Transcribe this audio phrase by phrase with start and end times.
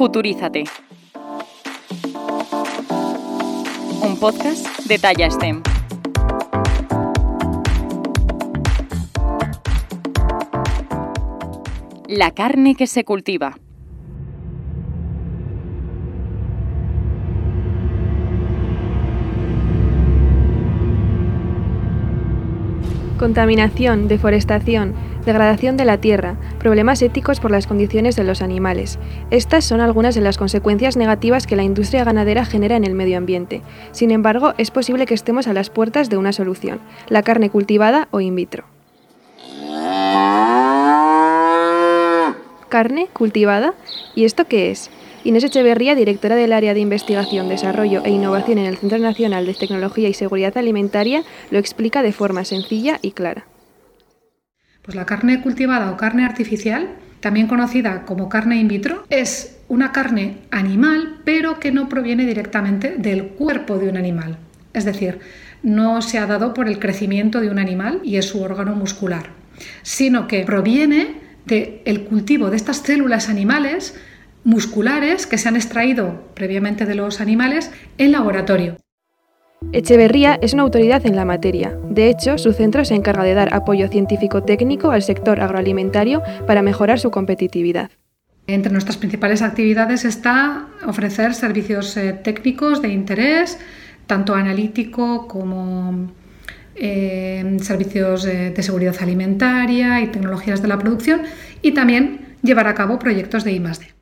[0.00, 0.64] Futurízate.
[4.02, 5.62] Un podcast de Talla STEM.
[12.08, 13.58] La carne que se cultiva.
[23.18, 24.94] Contaminación, deforestación,
[25.24, 28.98] degradación de la tierra, problemas éticos por las condiciones de los animales.
[29.30, 33.18] Estas son algunas de las consecuencias negativas que la industria ganadera genera en el medio
[33.18, 33.62] ambiente.
[33.92, 38.08] Sin embargo, es posible que estemos a las puertas de una solución, la carne cultivada
[38.10, 38.64] o in vitro.
[42.68, 43.74] ¿Carne cultivada?
[44.14, 44.90] ¿Y esto qué es?
[45.22, 49.54] Inés Echeverría, directora del área de investigación, desarrollo e innovación en el Centro Nacional de
[49.54, 53.49] Tecnología y Seguridad Alimentaria, lo explica de forma sencilla y clara.
[54.90, 56.88] Pues la carne cultivada o carne artificial,
[57.20, 62.96] también conocida como carne in vitro, es una carne animal, pero que no proviene directamente
[62.98, 64.38] del cuerpo de un animal.
[64.72, 65.20] Es decir,
[65.62, 69.26] no se ha dado por el crecimiento de un animal y es su órgano muscular,
[69.82, 71.14] sino que proviene
[71.46, 73.94] del cultivo de estas células animales
[74.42, 78.76] musculares que se han extraído previamente de los animales en laboratorio.
[79.72, 81.78] Echeverría es una autoridad en la materia.
[81.88, 86.98] De hecho, su centro se encarga de dar apoyo científico-técnico al sector agroalimentario para mejorar
[86.98, 87.90] su competitividad.
[88.48, 93.60] Entre nuestras principales actividades está ofrecer servicios eh, técnicos de interés,
[94.08, 96.10] tanto analítico como
[96.74, 101.22] eh, servicios eh, de seguridad alimentaria y tecnologías de la producción,
[101.62, 103.99] y también llevar a cabo proyectos de I+D.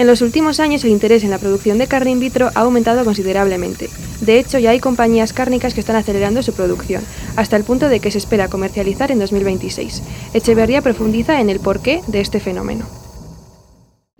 [0.00, 3.04] En los últimos años el interés en la producción de carne in vitro ha aumentado
[3.04, 3.90] considerablemente.
[4.22, 7.02] De hecho, ya hay compañías cárnicas que están acelerando su producción,
[7.36, 10.02] hasta el punto de que se espera comercializar en 2026.
[10.32, 12.86] Echeverría profundiza en el porqué de este fenómeno.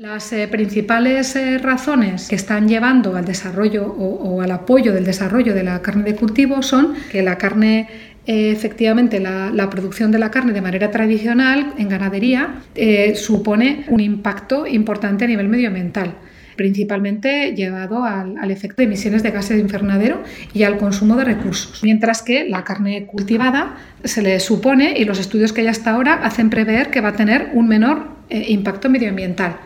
[0.01, 5.55] Las eh, principales eh, razones que están llevando al desarrollo o, al apoyo del desarrollo
[5.55, 10.53] de la carne de cultivo son que la carne efectivamente la, producción de la carne
[10.53, 16.15] de manera tradicional en ganadería eh, supone un impacto importante a nivel medioambiental
[16.61, 20.23] principalmente llevado al, efecto de emisiones de gases de invernadero
[20.53, 21.83] y al consumo de recursos.
[21.83, 26.23] Mientras que la carne cultivada se le supone, y los estudios que hay hasta ahora
[26.23, 29.57] hacen prever que va a tener un menor eh, impacto medioambiental.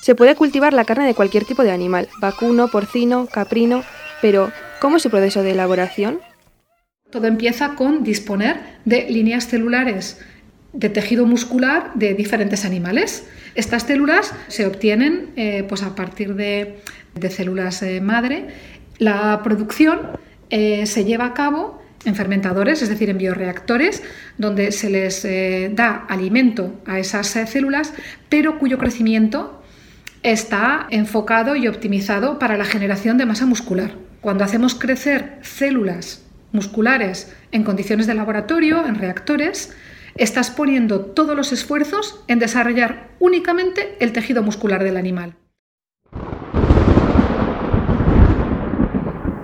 [0.00, 3.84] Se puede cultivar la carne de cualquier tipo de animal, vacuno, porcino, caprino,
[4.22, 4.50] pero
[4.80, 6.20] ¿cómo es su proceso de elaboración?
[7.10, 10.18] Todo empieza con disponer de líneas celulares
[10.72, 13.26] de tejido muscular de diferentes animales.
[13.54, 16.80] Estas células se obtienen eh, pues a partir de,
[17.28, 18.48] células eh, madre.
[18.98, 20.12] La producción
[20.48, 24.02] eh, se lleva a cabo en fermentadores, es decir, en bioreactores,
[24.38, 25.22] donde se les
[25.76, 27.92] da alimento a esas células,
[28.30, 29.59] pero cuyo crecimiento
[30.22, 33.92] está enfocado y optimizado para la generación de masa muscular.
[34.20, 39.74] Cuando hacemos crecer células musculares en condiciones de laboratorio, en reactores,
[40.16, 45.36] estás poniendo todos los esfuerzos en desarrollar únicamente el tejido muscular del animal.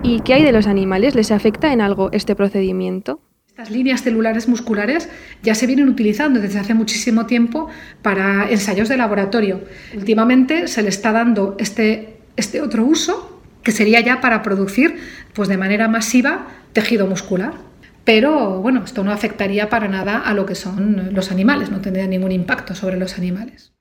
[0.03, 1.15] ¿Y qué hay de los animales?
[1.15, 3.19] ¿Les afecta en algo este procedimiento?
[3.67, 5.09] Estas líneas celulares musculares
[5.43, 7.67] ya se vienen utilizando desde hace muchísimo tiempo
[8.01, 9.59] para ensayos de laboratorio.
[9.93, 14.95] Últimamente se le está dando este, este otro uso que sería ya para producir
[15.33, 17.55] pues de manera masiva tejido muscular.
[18.05, 22.07] Pero bueno, esto no afectaría para nada a lo que son los animales, no tendría
[22.07, 23.73] ningún impacto sobre los animales.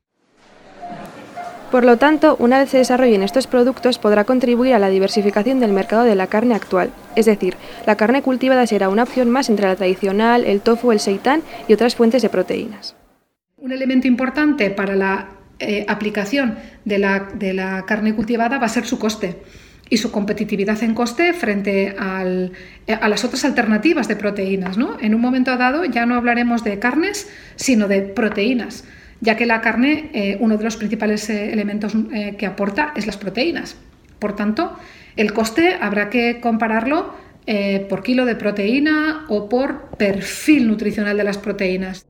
[1.70, 5.72] Por lo tanto, una vez se desarrollen estos productos podrá contribuir a la diversificación del
[5.72, 6.90] mercado de la carne actual.
[7.16, 7.56] Es decir,
[7.86, 11.72] la carne cultivada será una opción más entre la tradicional, el tofu, el seitán y
[11.72, 12.94] otras fuentes de proteínas.
[13.56, 19.00] Un elemento importante para la eh, aplicación de la, carne cultivada va a ser su
[19.00, 19.42] coste
[19.90, 24.76] y su competitividad en coste frente eh, a las otras alternativas de proteínas.
[25.00, 28.84] En un momento dado ya no hablaremos de carnes, sino de proteínas
[29.20, 33.06] ya que la carne, eh, uno de los principales eh, elementos eh, que aporta es
[33.06, 33.76] las proteínas.
[34.18, 34.76] Por tanto,
[35.16, 37.26] el coste habrá que compararlo
[37.88, 42.04] por kilo de proteína o por perfil nutricional de las proteínas.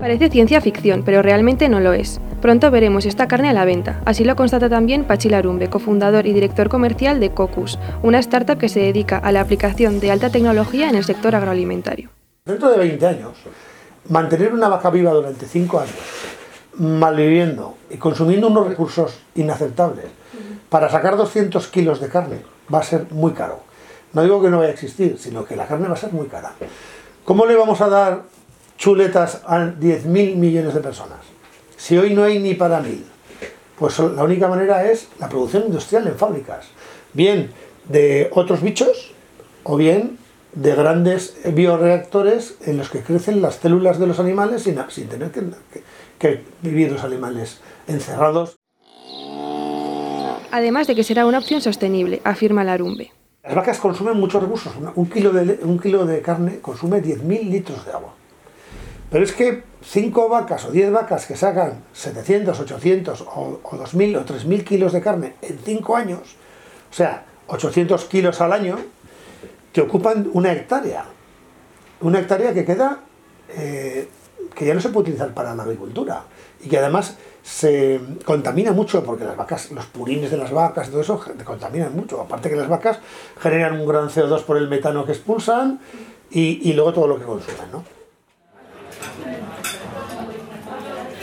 [0.00, 2.18] Parece ciencia ficción, pero realmente no lo es.
[2.40, 4.00] Pronto veremos esta carne a la venta.
[4.06, 8.70] Así lo constata también Pachi Larumbe, cofundador y director comercial de Cocus, una startup que
[8.70, 12.08] se dedica a la aplicación de alta tecnología en el sector agroalimentario.
[12.46, 13.36] Dentro de 20 años,
[14.08, 15.94] mantener una vaca viva durante cinco años,
[16.74, 20.06] malviviendo y consumiendo unos recursos inaceptables,
[20.68, 22.42] para sacar 200 kilos de carne
[22.72, 23.60] va a ser muy caro.
[24.12, 26.26] No digo que no vaya a existir, sino que la carne va a ser muy
[26.26, 26.52] cara.
[27.24, 28.22] ¿Cómo le vamos a dar
[28.78, 31.18] chuletas a 10.000 millones de personas?
[31.76, 33.04] Si hoy no hay ni para mil.
[33.78, 36.66] Pues la única manera es la producción industrial en fábricas.
[37.12, 37.50] Bien
[37.88, 39.12] de otros bichos
[39.64, 40.18] o bien
[40.56, 45.30] de grandes bioreactores en los que crecen las células de los animales sin, sin tener
[45.30, 45.42] que,
[46.18, 48.56] que vivir los animales encerrados.
[50.50, 53.12] Además de que será una opción sostenible, afirma Larumbe.
[53.44, 54.72] Las vacas consumen muchos recursos.
[54.94, 58.14] Un kilo de, un kilo de carne consume 10.000 litros de agua.
[59.10, 64.16] Pero es que 5 vacas o 10 vacas que sacan 700, 800 o, o 2.000
[64.16, 66.20] o 3.000 kilos de carne en 5 años,
[66.90, 68.78] o sea, 800 kilos al año,
[69.76, 71.04] te ocupan una hectárea.
[72.00, 73.00] Una hectárea que queda,
[73.50, 74.08] eh,
[74.54, 76.22] que ya no se puede utilizar para la agricultura
[76.64, 81.02] y que además se contamina mucho porque las vacas, los purines de las vacas todo
[81.02, 82.22] eso contaminan mucho.
[82.22, 83.00] Aparte que las vacas
[83.38, 85.78] generan un gran CO2 por el metano que expulsan
[86.30, 87.84] y, y luego todo lo que consumen, ¿no?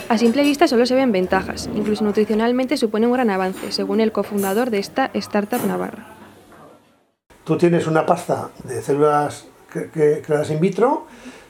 [0.08, 4.12] A simple vista solo se ven ventajas, incluso nutricionalmente supone un gran avance, según el
[4.12, 6.13] cofundador de esta startup navarra.
[7.44, 11.06] Tú tienes una pasta de células creadas in vitro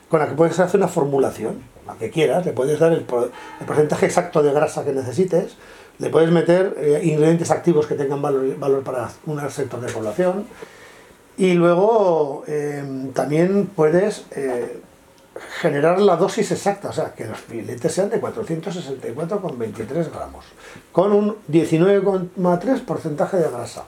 [0.08, 4.06] con la que puedes hacer una formulación, la que quieras, le puedes dar el, porcentaje
[4.06, 5.56] exacto de grasa que necesites,
[5.98, 10.46] le puedes meter eh, ingredientes activos que tengan valor, para un sector de población
[11.36, 14.80] y luego eh, también puedes eh,
[15.60, 20.44] generar la dosis exacta, o sea, que los filetes sean de 464,23 gramos,
[20.92, 23.84] con un 19,3 porcentaje de grasa.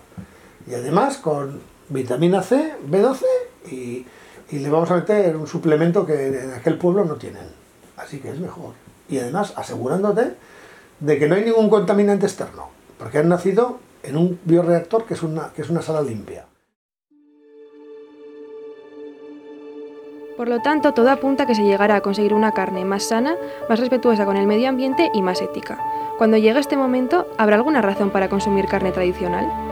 [0.68, 3.22] Y además con vitamina C, B12
[3.70, 4.06] y,
[4.50, 7.46] y, le vamos a meter un suplemento que en aquel pueblo no tienen.
[7.96, 8.74] Así que es mejor.
[9.08, 10.34] Y además asegurándote
[11.00, 12.68] de que no hay ningún contaminante externo,
[12.98, 16.46] porque han nacido en un bioreactor que es una, que es una sala limpia.
[20.36, 23.36] Por lo tanto, todo apunta a que se llegará a conseguir una carne más sana,
[23.70, 25.78] más respetuosa con el medio ambiente y más ética.
[26.18, 29.65] Cuando llegue este momento, ¿habrá alguna razón para consumir carne tradicional?